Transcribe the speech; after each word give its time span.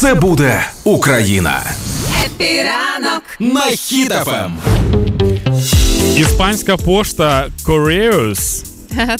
Все 0.00 0.14
буде 0.14 0.64
Україна. 0.84 1.62
Happy 2.24 2.73
ранок 2.73 3.22
на 3.38 3.60
Хіт 3.60 4.16
FM. 4.16 4.58
Іспанська 6.16 6.76
пошта 6.76 7.46
Correos 7.64 8.64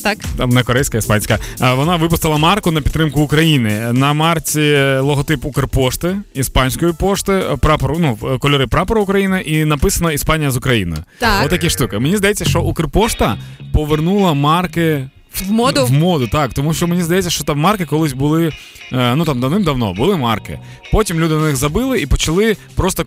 Так. 0.03 0.19
там 0.37 0.51
не 0.51 0.63
корейська, 0.63 0.99
іспанська. 0.99 1.39
Вона 1.59 1.97
випустила 1.97 2.37
марку 2.37 2.71
на 2.71 2.81
підтримку 2.81 3.21
України. 3.21 3.93
На 3.93 4.13
марці 4.13 4.77
логотип 5.01 5.45
Укрпошти, 5.45 6.17
іспанської 6.35 6.93
пошти, 6.93 7.43
прапор, 7.61 7.99
ну, 7.99 8.39
кольори 8.39 8.67
прапору 8.67 9.03
України 9.03 9.41
і 9.41 9.65
написано 9.65 10.13
Іспанія 10.13 10.51
з 10.51 10.57
України. 10.57 10.97
Так. 11.19 11.47
Отакі 11.47 11.71
штуки. 11.71 11.99
Мені 11.99 12.17
здається, 12.17 12.45
що 12.45 12.61
Укрпошта 12.61 13.39
повернула 13.73 14.35
марки. 14.35 15.09
В 15.43 15.53
моду? 15.53 15.87
В 15.87 15.93
моду, 15.93 16.29
так. 16.29 16.55
Тому 16.55 16.75
що 16.75 16.87
мені 16.87 17.03
здається, 17.03 17.31
що 17.31 17.45
там 17.45 17.59
марки 17.59 17.87
колись 17.87 18.13
були, 18.13 18.53
е, 18.93 19.15
ну 19.17 19.25
там 19.25 19.41
давним-давно 19.41 19.95
були 19.95 20.17
марки. 20.17 20.59
Потім 20.93 21.21
люди 21.21 21.35
на 21.35 21.41
них 21.41 21.57
забили 21.57 22.01
і 22.01 22.07
почали 22.07 22.57
просто 22.75 23.05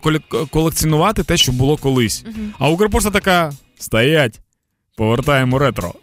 колекціонувати 0.52 1.24
те, 1.24 1.38
що 1.38 1.52
було 1.52 1.78
колись. 1.78 2.24
Uh-huh. 2.24 2.50
А 2.60 2.70
Укрпошта 2.70 3.10
така: 3.10 3.54
стоять, 3.80 4.40
повертаємо 4.98 5.60
ретро. 5.60 5.94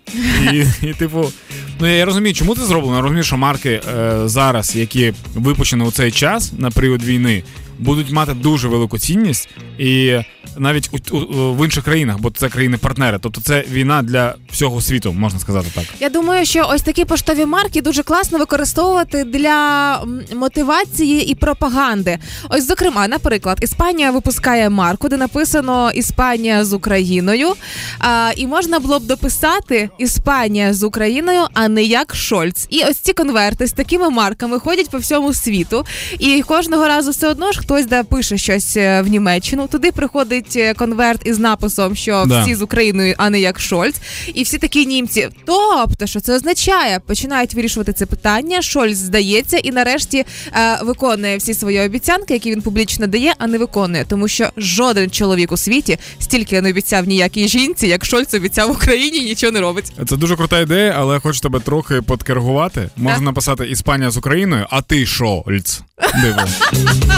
І, 0.53 0.65
і 0.87 0.95
типу, 0.95 1.33
ну 1.81 1.87
я 1.87 2.05
розумію, 2.05 2.35
чому 2.35 2.55
це 2.57 2.65
зроблено. 2.65 2.97
Я 2.97 3.03
розумію, 3.03 3.25
що 3.25 3.37
марки 3.37 3.81
е, 3.99 4.21
зараз, 4.25 4.77
які 4.77 5.13
випущені 5.35 5.85
у 5.85 5.91
цей 5.91 6.11
час 6.11 6.53
на 6.59 6.71
період 6.71 7.05
війни, 7.05 7.43
будуть 7.81 8.11
мати 8.11 8.35
дуже 8.35 8.69
велику 8.69 8.99
цінність, 8.99 9.49
і 9.79 10.19
навіть 10.59 10.91
у, 11.13 11.17
у 11.19 11.55
в 11.55 11.65
інших 11.65 11.85
країнах, 11.85 12.19
бо 12.19 12.31
це 12.31 12.49
країни-партнери. 12.49 13.19
Тобто 13.21 13.41
це 13.41 13.65
війна 13.71 14.03
для 14.03 14.35
всього 14.53 14.81
світу, 14.81 15.13
можна 15.13 15.41
сказати 15.41 15.69
так. 15.75 15.85
Я 16.01 16.09
думаю, 16.09 16.47
що 16.47 16.67
ось 16.71 16.83
такі 16.83 17.05
поштові 17.05 17.47
марки 17.47 17.83
дуже 17.83 18.03
класно 18.03 18.39
використовувати 18.39 19.25
для 19.25 20.01
мотивації 20.35 21.27
і 21.27 21.35
пропаганди. 21.35 22.19
Ось, 22.49 22.67
зокрема, 22.67 23.09
наприклад, 23.09 23.59
Іспанія 23.63 24.11
випускає 24.11 24.71
марку, 24.71 25.09
де 25.09 25.17
написано 25.17 25.91
Іспанія 25.95 26.65
з 26.65 26.73
Україною. 26.73 27.53
А, 27.99 28.33
І 28.37 28.47
можна 28.47 28.79
було 28.79 28.99
б 28.99 29.07
дописати 29.07 29.91
Іспанія 29.99 30.75
з 30.75 30.83
Україною, 30.83 31.47
а 31.55 31.69
не 31.69 31.83
як 31.83 32.15
Шольц. 32.15 32.67
І 32.71 32.83
ось 32.85 32.97
ці 32.99 33.13
конверти 33.13 33.67
з 33.67 33.73
такими 33.73 34.11
марками 34.11 34.59
ходять 34.59 34.91
по 34.91 34.99
всьому 34.99 35.35
світу. 35.35 35.85
І 36.19 36.43
кожного 36.43 36.89
разу 36.89 37.11
все 37.11 37.29
одно 37.29 37.53
ж 37.53 37.61
хтось 37.71 37.87
де 37.87 38.03
пише 38.03 38.39
щось 38.39 38.77
е, 38.77 39.03
в 39.03 39.07
Німеччину. 39.07 39.67
Туди 39.67 39.93
приходить 39.93 40.57
е, 40.57 40.75
конверт 40.75 41.21
із 41.25 41.39
написом, 41.39 41.97
що 41.97 42.25
да. 42.27 42.43
всі 42.43 42.55
з 42.55 42.63
Україною, 42.63 43.15
а 43.19 43.31
не 43.31 43.41
як 43.41 43.61
Шольц. 43.61 43.95
І 44.35 44.43
всі 44.43 44.59
такі 44.59 44.87
німці. 44.87 45.29
Тобто, 45.45 46.07
що 46.07 46.21
це 46.21 46.37
означає? 46.37 47.01
Починають 47.07 47.55
вирішувати 47.55 47.93
це 47.93 48.07
питання. 48.07 48.63
Шольц 48.63 48.97
здається, 48.97 49.57
і 49.57 49.71
нарешті 49.71 50.19
е, 50.19 50.79
виконує 50.83 51.37
всі 51.37 51.55
свої 51.55 51.81
обіцянки, 51.81 52.35
які 52.35 52.51
він 52.51 52.63
публічно 52.63 53.07
дає, 53.07 53.35
а 53.39 53.47
не 53.47 53.59
виконує, 53.59 54.05
тому 54.09 54.29
що 54.29 54.49
жоден 54.57 55.11
чоловік 55.11 55.53
у 55.53 55.57
світі 55.57 55.99
стільки 56.19 56.61
не 56.61 56.71
обіцяв 56.71 57.09
ніякій 57.09 57.49
жінці, 57.49 57.87
як 57.87 58.05
Шольц 58.05 58.35
обіцяв 58.35 58.71
Україні, 58.71 59.21
нічого 59.21 59.53
не 59.53 59.61
робить. 59.61 59.93
Це 60.09 60.17
дуже 60.17 60.37
крута 60.37 60.61
ідея, 60.61 60.95
але 60.99 61.15
я 61.15 61.21
хочу 61.21 61.41
тебе 61.41 61.61
трохи 61.61 62.03
подкоригувати. 62.03 62.89
Можна 62.97 63.21
написати 63.21 63.67
Іспанія 63.67 64.11
з 64.11 64.17
Україною, 64.17 64.67
а 64.71 64.83
ти 64.83 65.07
Шольц. 65.07 65.83
Диво. 66.23 66.41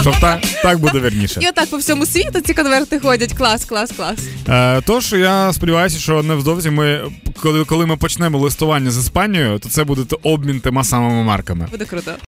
Тобто 0.05 0.39
так 0.63 0.79
буде 0.79 0.99
верніше. 0.99 1.41
І 1.43 1.49
отак 1.49 1.71
по 1.71 1.77
всьому 1.77 2.07
світу 2.07 2.41
ці 2.41 2.55
конверти 2.55 3.01
ходять. 3.01 3.33
Клас, 3.33 3.65
клас, 3.65 3.93
клас. 3.97 4.19
Е, 4.49 4.81
Тож 4.87 5.13
я 5.13 5.53
сподіваюся, 5.53 5.99
що 5.99 6.23
невдовзі 6.23 6.71
ми, 6.71 7.01
коли 7.43 7.65
коли 7.65 7.87
ми 7.87 7.97
почнемо 7.97 8.39
листування 8.39 8.91
з 8.91 8.99
Іспанією, 8.99 9.59
то 9.59 9.69
це 9.69 9.85
буде 9.85 10.17
обмін 10.23 10.61
тими 10.61 10.85
самими 10.85 11.23
марками. 11.23 11.69
Буде 11.71 11.85
круто. 11.85 12.13